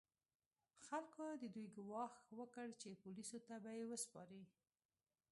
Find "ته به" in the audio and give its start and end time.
3.47-3.71